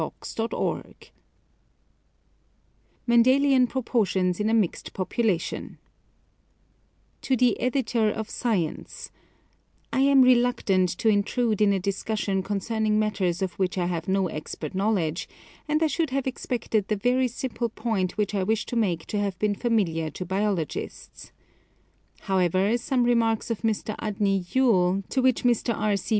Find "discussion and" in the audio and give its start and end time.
0.01-0.51